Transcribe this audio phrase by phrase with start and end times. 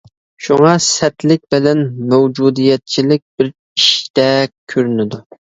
[0.45, 5.25] شۇڭا، سەتلىك بىلەن مەۋجۇدىيەتچىلىك بىر ئىشتەك كۆرۈنىدۇ.